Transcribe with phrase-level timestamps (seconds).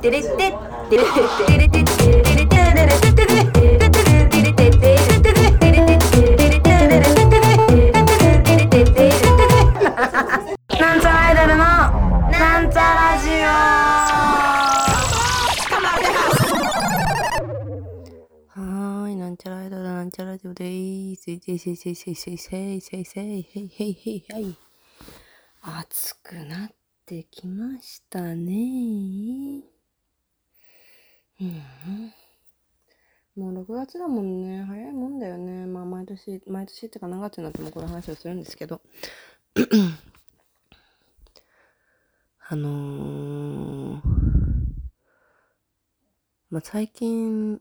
[0.00, 0.34] テレテテ
[0.88, 1.20] テレテ
[1.58, 4.96] レテテテレテレテテテテテ
[10.80, 13.42] なんちゃらアイドルのなんちゃラジオ
[18.48, 21.30] はーい、なんちゃらアイドルなんちゃラジオでーす。
[21.30, 24.56] いせいせいせいせいせいせいせいせいへいへいへいへい。
[25.60, 26.70] 暑くなっ
[27.04, 29.60] てきましたね
[31.40, 32.12] うん。
[33.36, 34.62] もう6月だもんね。
[34.64, 35.64] 早いもんだよね。
[35.64, 38.82] まあ毎年、毎年っていうか何月になってもこの話をするんですけど。
[42.52, 44.04] あのー、
[46.50, 47.60] まあ最近、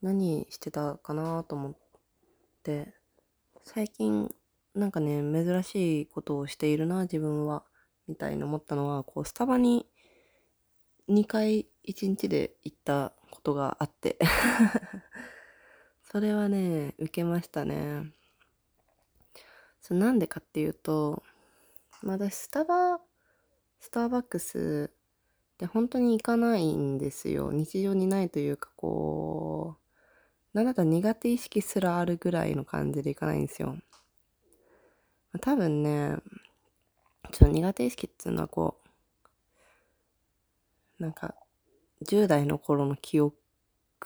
[0.00, 1.76] 何してたかなと思っ
[2.62, 2.94] て、
[3.64, 4.34] 最近、
[4.74, 7.64] なんかね、珍しいことをしているな、自分は、
[8.08, 9.86] みたいに思ったのは、こう、スタバに
[11.08, 14.18] 2回1日で行ったことがあって。
[16.02, 18.12] それはね、受けましたね。
[19.80, 21.22] そなんでかっていうと、
[22.02, 23.00] まあ私、スタバ、
[23.80, 24.90] スターバックス
[25.54, 27.50] って本当に行かないんですよ。
[27.50, 33.76] 日常にないというか、こう、なんだったら苦手意識すらあるぐらいの感じで行かないんですよ。
[35.40, 36.16] 多分ね、
[37.30, 38.81] ちょっと苦手意識っていうのはこう、
[41.02, 41.34] なんか、
[42.02, 43.34] 10代の頃の記憶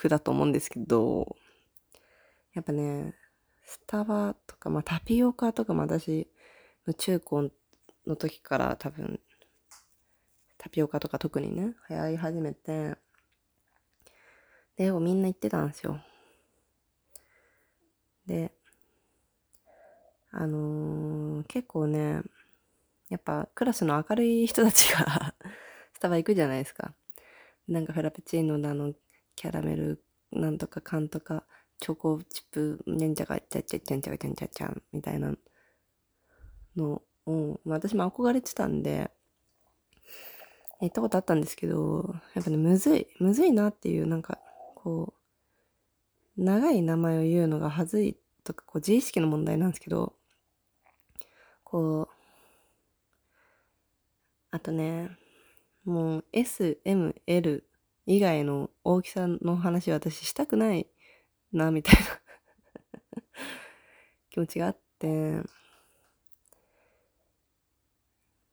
[0.08, 1.36] だと思うんですけど、
[2.54, 3.14] やっぱね、
[3.66, 6.26] スタバとか、まあタピオカとかも私
[6.86, 7.50] の、中高
[8.06, 9.20] の時から多分、
[10.56, 12.96] タピオカとか特にね、流行り始めて、
[14.76, 16.00] で、みんな行ってたんですよ。
[18.26, 18.52] で、
[20.30, 22.22] あのー結構ね、
[23.08, 25.34] やっぱクラスの明るい人たちが
[25.96, 26.92] スタバ行くじゃないですか。
[27.66, 28.92] なんかフラペチーノだの、
[29.34, 31.44] キャラメルなんとかかんとか、
[31.80, 35.34] チョコチップ、にゃんちゃか、ちゃちゃちゃんちゃちゃんちゃちゃみたいな
[36.76, 39.10] のを、まあ私も憧れてたんで、
[40.82, 44.38] 行ったことあったんですけど、やっぱね、むずい、むずいなっていう、なんか、
[44.74, 45.14] こ
[46.36, 50.12] う、長い名前を言うのが恥ずいとか、こう、自意識の問題なんですけど、
[51.64, 52.16] こう、
[54.50, 55.16] あとね、
[55.86, 57.64] もう S、M、L
[58.06, 60.88] 以外の大きさの話私したくない
[61.52, 62.00] な、みたいな
[64.30, 65.42] 気持ちがあって、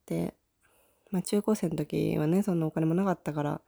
[0.06, 0.36] で、
[1.10, 3.62] まあ中高生の時はね、そんなお金もなかったから、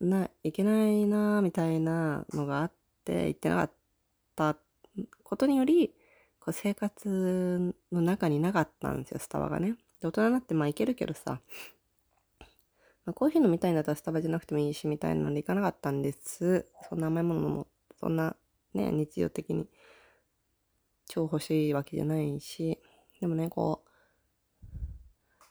[0.00, 2.72] な、いけないな、みたいなのがあっ
[3.04, 3.72] て、行ってなかっ
[4.36, 4.58] た
[5.22, 5.94] ことにより、
[6.40, 9.76] こう生活の中になかったんですよ、スタバがね。
[10.02, 11.40] 大人になってまあ行けるけどさ、
[13.08, 16.66] まあ、コーヒー飲みたいんだったらスタバじゃなくてもいいし、みたいなので行かなかったんです。
[16.90, 17.66] そんな甘いものも、
[17.98, 18.36] そんな
[18.74, 19.66] ね、日常的に
[21.06, 22.78] 超欲しいわけじゃないし、
[23.18, 23.82] でもね、こ
[24.62, 24.68] う、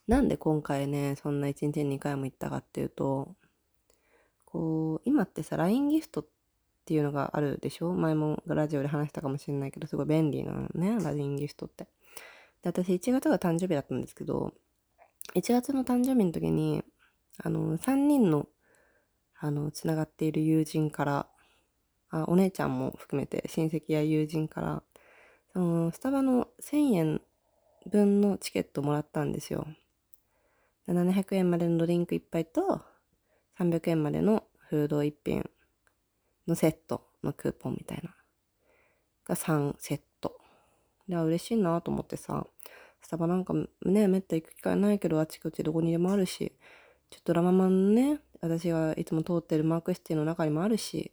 [0.08, 3.34] なんで今回ね、そんな1日に2回も行ったかっていうと、
[4.46, 6.26] こう、今ってさ、LINE ギフトっ
[6.86, 7.92] ていうのがあるでしょ？
[7.94, 11.86] 前もラジオで話したかもしれないけど、すごい便利なのね、LINE ギフトって。
[12.62, 14.54] で、私1月が誕生日だったんですけど、
[15.34, 16.84] 1月の誕生日の時に、
[17.40, 18.48] あの、3人の、
[19.40, 21.28] あの、つながっている友人から、
[22.10, 24.84] あ、お姉ちゃんも含めて親戚や友人から、
[25.54, 27.22] その、スタバの1000円
[27.90, 29.68] 分のチケットもらったんですよ。
[30.88, 32.82] 700円までのドリンク1杯と、
[33.58, 35.50] 300円までのフード1品
[36.48, 38.16] のセットのクーポンみたいな。
[39.26, 40.40] が3セット。
[41.08, 42.48] で、嬉しいなと思ってさ、
[43.02, 43.54] スタバなんか
[43.86, 46.54] ね、めった行く機会ないけど、あちこちどこにでもあるし、
[47.10, 51.12] ちょっとラママンね、私がいつも通ってるマークシティの中にもあるし、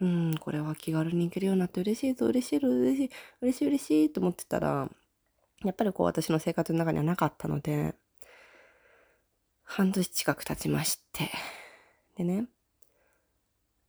[0.00, 3.10] うん、これは気軽に行けるようになって嬉しいぞ、嬉しいぞ、嬉しい、
[3.42, 4.90] 嬉しい、嬉しいと思ってたら、
[5.64, 7.94] やっぱりこう私の生活の中にはなかったので、
[9.64, 11.30] 半年近く経ちまして。
[12.16, 12.46] でね、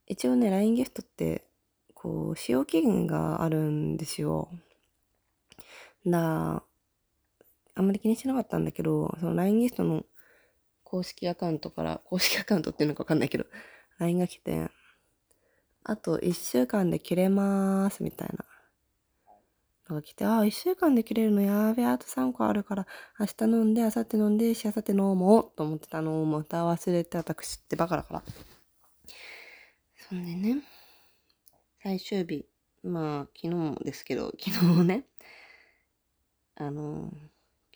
[0.08, 1.46] 一応ね、LINE ギフトって、
[1.94, 4.50] こう、使用期限があるんですよ。
[6.06, 6.64] だ
[7.76, 10.06] あんまり気にしてなかったんだけど、その LINE ギフトの
[10.92, 13.46] 公式アカウントから、 公式アカウントっていうのかわかんないけど、
[14.00, 14.70] LINE が来て、
[15.84, 18.46] あと1週間で切れまーす、みたいな。
[19.96, 21.42] が来て、ああ、1週間で切れるの？
[21.42, 28.24] やべえ、あと3個あるから、明日飲んで、明後日飲んで、しあさって飲もうと思ってたのをまた忘れて私ってバカだから。
[30.10, 30.62] そんでね、
[31.82, 32.46] 最終日、
[32.84, 35.06] まあ、昨日ですけど、昨日ね、
[36.56, 37.12] あの、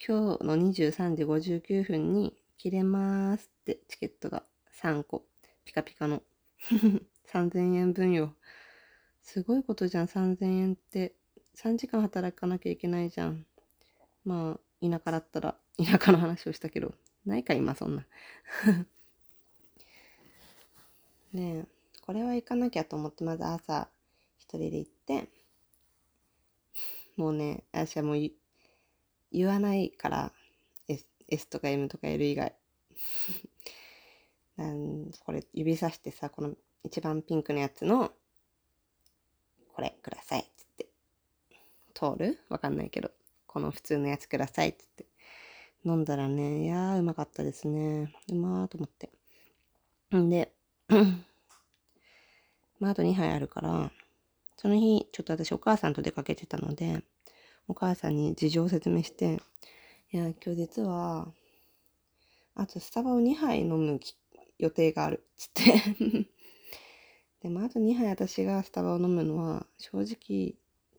[0.05, 4.43] 今日の23時59分に切れまーすってチケットが
[4.81, 5.25] 3個。
[5.63, 6.21] ピカピカの。
[7.31, 8.35] 3000円分よ。
[9.21, 10.07] すごいことじゃん。
[10.07, 11.15] 3000円って。
[11.55, 13.45] 3時間働かなきゃいけないじゃん。
[14.23, 16.93] まあ田舎だったら田舎の話をしたけど。
[17.25, 18.05] ないか今そんな。
[21.33, 21.65] ねえ。
[22.01, 23.89] これは行かなきゃと思ってまず朝
[24.37, 25.27] 一人で行って。
[27.15, 28.31] もうね私はもう
[29.31, 30.31] 言わないから。
[31.29, 32.55] S, とか M とか L 以外。
[34.57, 38.13] なんこれ指さしてさこの一番ピンクのやつの
[39.73, 40.87] これくださいっつって。
[41.93, 42.39] 通る？
[42.49, 43.11] わかんないけど。
[43.47, 45.05] この普通のやつくださいっつって。
[45.85, 48.13] 飲んだらねいやーうまかったですね。
[48.29, 49.11] うまーと思って。
[50.15, 50.51] んで
[52.79, 53.91] まああと2杯あるから
[54.57, 57.03] その日ちょっと私お母さんと出かけてたので
[57.67, 59.41] お母さんに事情を説明して
[60.15, 61.27] いや今日実は
[62.55, 63.99] あとスタバを2杯飲む
[64.57, 66.29] 予定があるっつって。
[67.43, 70.55] でもあと2杯私がスタバを飲むのは正直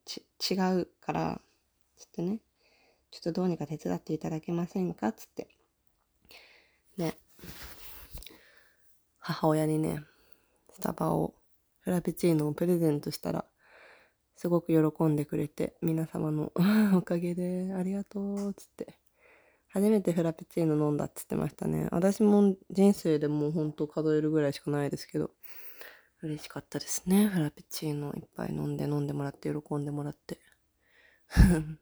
[0.06, 1.40] 違うから
[1.96, 2.40] つってね。
[3.10, 5.48] ちょっとどうにか手伝っていただけませんかつって。
[6.98, 7.16] ね
[9.18, 10.04] 母親にね
[10.74, 11.34] スタバを
[11.80, 13.46] フラペチーノをプレゼントしたら
[14.36, 16.52] すごく喜んでくれて皆様の
[16.94, 19.05] おかげでありがとうつって。
[19.76, 25.32] 初めてフラペチーノ飲んだっつってましたね私も人生でもうほんと数えるぐらいしかないですけど
[26.22, 27.26] 嬉しかったですね。
[27.26, 30.40] フラペチーノいっぱい飲んで飲んでもらって喜んでもらって。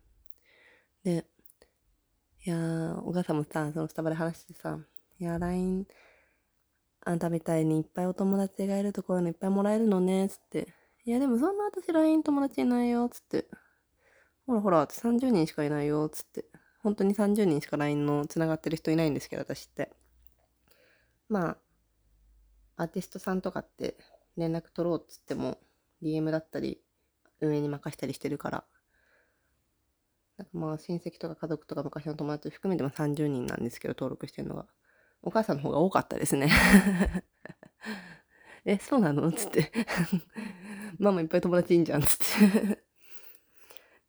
[1.04, 1.24] で、
[2.44, 4.78] いやー、お母さんもさ、そのスタバで話してさ、
[5.20, 5.86] いやー、LINE、
[7.02, 10.74] あんたみたいにいっぱいお友達がいるところにいっぱいもらえるのね、つって。
[11.04, 13.46] いや、でもそんな私 LINE 友達いないよ、つって。
[14.46, 16.44] ほらほら、30人しかいないよ、つって。
[16.84, 19.90] 本当に30人しか LINE の繋がってる人いないんですけど、私って。
[21.30, 21.56] ま
[22.76, 23.96] あ、アーティストさんとかって
[24.36, 25.58] 連絡取ろうっつっても
[26.02, 26.82] DM だったり
[27.40, 28.64] 運営に任したりしてるから。
[30.36, 34.66] なんかまあ親戚とか家族とか昔の友達含めても30人なんですけど登録してるのが。
[35.22, 36.50] お母さんの方が多かったですね。
[38.66, 39.72] えそうなのつって。
[40.98, 42.84] ママいっぱい友達いいんじゃんつって。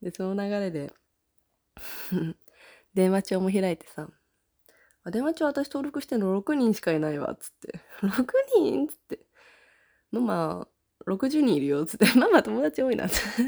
[0.02, 0.94] でその流れで
[2.96, 4.10] 電話帳も開いてさ
[5.04, 8.26] あ電話帳私登録してるの6人しかいないわっつって 6
[8.58, 8.86] 人？
[8.86, 9.20] っつって
[10.16, 10.68] ママ、
[11.08, 13.42] 60人いるよ、っつって、 ママ友達多いな、つって。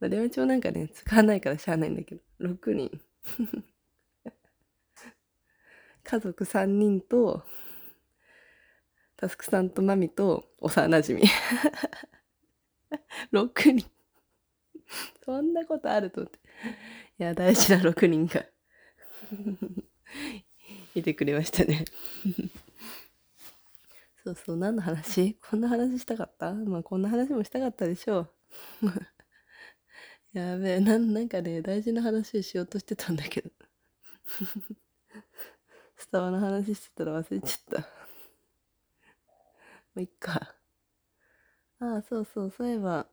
[0.00, 3.00] まあ、電話帳なんかね、使わないからしゃあないんだけど、6人。
[6.04, 7.44] 家族3人と、
[9.16, 11.22] タスクさんとマミと幼なじみ。
[13.32, 13.97] 6人。
[15.24, 16.38] そんなことあると思って。
[17.18, 18.44] いや、大事な6人が
[20.94, 21.84] いてくれましたね
[24.24, 25.34] そうそう、何の話？
[25.36, 26.52] こんな話したかった？
[26.54, 28.30] まあ、こんな話もしたかったでしょう。
[30.32, 33.50] やべえ、なん、なんかね、大事な話をしようとしてたんだけど。
[35.96, 37.82] スタバの話してたら忘れちゃった。
[37.82, 37.86] も
[39.96, 40.54] ういっか。
[41.80, 43.06] ああ、そうそう、そういえば、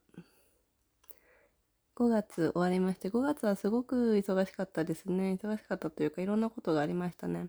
[1.95, 5.39] 5月終わりまして、5月はすごく忙しかったですね。
[5.41, 7.47] 忙しかったというか、いろんなことがありましたね。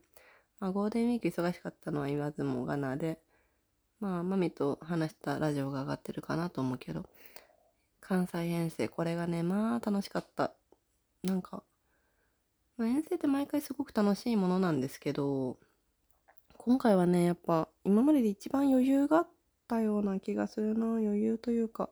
[0.60, 3.18] まあ、ゴールデンウィーク忙しかったのは言わずもがなで、
[3.98, 7.04] まあ、マミと話したラジオが上がってるかなと思うけど、
[8.00, 10.52] 関西遠征、これがね、まあ楽しかった。
[11.24, 11.64] なんか、
[12.76, 15.56] まあ、遠征って毎回すごく楽しいものなんですけど、
[16.56, 19.28] 今回はね、やっぱ今までで一番余裕があっ
[19.66, 20.86] たような気がするな。
[20.86, 21.90] 余裕というか、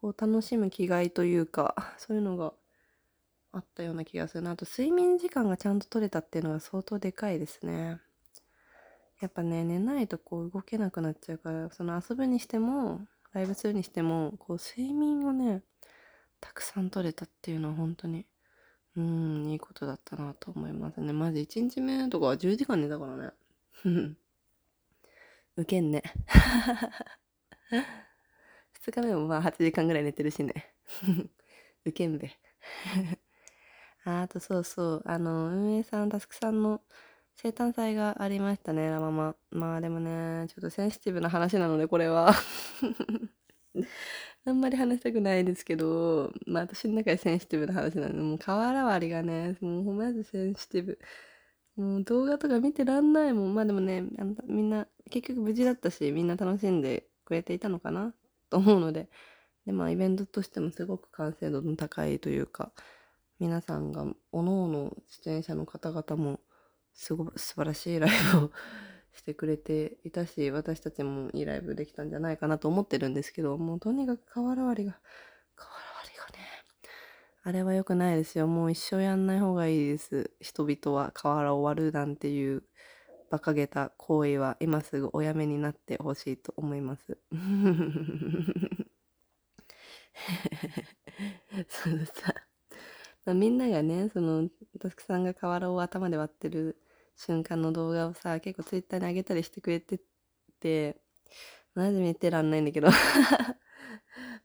[0.00, 2.52] こう楽しむ気概というか、 そういうのが
[3.52, 4.52] あったような気がするな。
[4.52, 8.00] あと睡眠時間がちゃんと取れたっていうのが相当でかいですね。
[9.20, 15.62] やっぱね、寝ないとこう動けなくなっちゃうから、その遊ぶにしても、ライブするにしても、こう睡眠をね、
[16.40, 18.26] たくさん取れたっていうのは本当に、
[18.96, 21.12] うん、いいことだったなと思いますね。
[21.12, 23.30] マジ1日目とかは10時間寝たからね。
[25.56, 26.02] ウケんね。
[28.80, 30.74] 2日目もまあ8時間ぐらい寝てるしね。
[31.84, 32.30] ウケんべ。
[34.04, 36.82] ああとそうそう、あの、運営さん、タスクさんの
[37.34, 39.36] 生誕祭がありましたね、ラママ。
[39.50, 42.32] まあでもね、ちょっとセンシティブな話なので、これは
[44.44, 50.98] あんまり話したくないですけど、まあ私の中でセンシティブな話なので、もう瓦割りがね、もうマジセンシティブ。
[51.76, 53.54] もう動画とか見てらんないもん。
[53.54, 58.14] まあでもね、あのみんな、結局無事だったし、みんな楽しんでくれていたのかな
[58.50, 59.08] と思うので、
[59.66, 62.72] で、まあイベントとしてもすごく完成度の高いというか、
[63.38, 66.40] 皆さんが、おのおの出演者の方々も、
[66.94, 68.50] すご素晴らしいライブを
[69.18, 74.98] してくれていたし私たちもいいライブできたんじゃないかなと思ってるんですけどもうとにかく瓦割りが
[75.56, 76.44] 瓦割りがね
[77.44, 78.46] あれは良くないですよ。
[78.46, 80.32] もう一生やんない方がいいです。
[80.40, 82.62] 人々は瓦を割るなんていう
[83.30, 87.18] 馬鹿げた行為は今すぐおやめになってほしいと思います。
[91.68, 92.34] そのさ、
[93.24, 94.48] まあ、みんながねその
[94.80, 96.80] たくさんが瓦を頭で割ってる
[97.16, 100.00] 瞬間の動画をさ結構ツイッターに上げたりしてくれて
[100.60, 101.00] て
[101.74, 102.88] マジ見てらんないんだけど。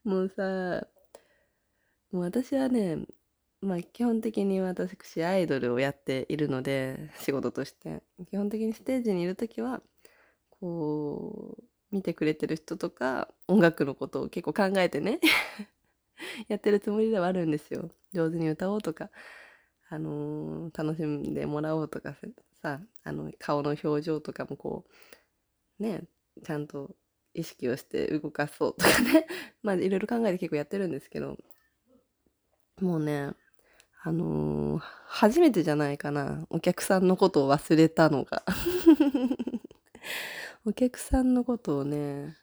[0.04, 0.88] もうさ
[2.12, 3.06] もう私はね
[3.63, 8.03] まあ基本的に私アイドルをやっているので仕事として。
[8.29, 9.82] 基本的にステージにいる時は
[10.50, 15.20] こう見てくれてる人とか音楽のことを結構考えてね
[16.50, 17.89] やってるつもりではあるんですよ。
[18.12, 19.10] 上手に歌おうとか
[19.89, 22.15] あのー、楽しんでもらおうとか
[22.62, 24.86] さあの顔の表情とかもこ
[25.79, 26.03] うね
[26.43, 26.96] ちゃんと
[27.34, 29.25] 意識をして動かそうとかね。
[29.63, 31.38] まあいろいろ考えて結構やってるんですけど
[32.82, 33.34] もうね
[34.06, 38.44] あのー、初めてじゃないかなお客さんのことを忘れたのが
[40.66, 42.36] お客さんのことをね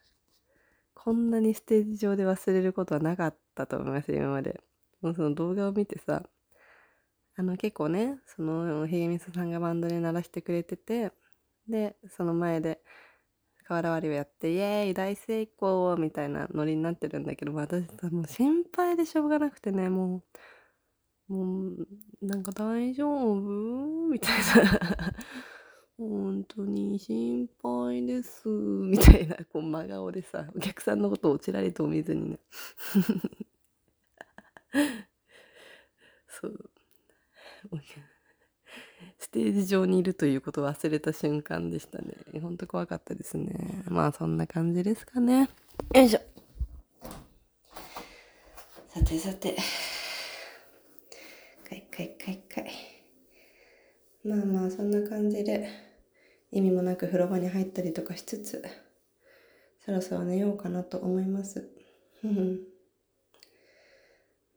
[0.94, 4.58] こんなにステージ上で忘れることはなかったと思います今まで
[5.02, 6.22] もうその動画を見てさ
[7.36, 11.12] あの結構ねそのひげみそさんがバンドで鳴らしてくれてて
[11.68, 12.80] でその前で
[13.68, 20.22] 瓦割りをやって「イエーイ大成功!」みたいなノリになってるんだけど私もう心配でしょうがなくてねもう
[21.30, 21.86] もう
[22.20, 24.08] なんか大丈夫？
[24.08, 25.14] みたいな
[25.96, 28.48] 本当に心配です。
[28.48, 32.40] みたいな、こう真顔でさ、お客さんのことをちらりと見ずにね。
[36.26, 36.70] そう。
[39.18, 42.16] ステージ上にいるということを忘れた瞬間でしたね。
[42.40, 43.84] ほんと怖かったですね。
[43.86, 45.48] まあそんな感じですかね。
[45.94, 46.20] よいしょ。
[48.88, 49.56] さてさて。
[52.00, 52.72] かいかいかいかい。
[54.24, 55.68] まあまあそんな感じで。
[56.52, 58.64] 意味もなく風呂場に入ったりとかしつつ、
[59.78, 61.70] そろそろ寝ようかなと思います。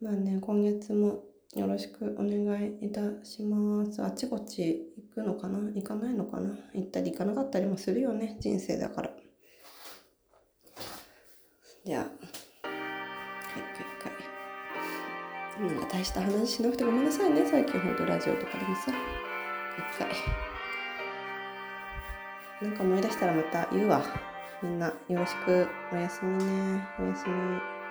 [0.01, 1.23] まあね、今月も
[1.55, 4.01] よろしくお願いいたします。
[4.01, 5.59] あちこち行くのかな？
[5.71, 6.57] 行かないのかな？
[6.73, 8.37] 行ったり行かなかったりもするよね。
[8.39, 9.11] 人生だから。
[11.85, 12.22] じゃあ、
[15.89, 17.45] 大した話しなくてごめんなさいね。
[17.45, 18.91] 最近ほんとラジオとかでもさ。
[19.77, 20.09] 一回。
[22.61, 24.03] なんか思い出したらまた言うわ。
[24.61, 26.87] みんなよろしくおやすみね。
[26.99, 27.82] おやすみ。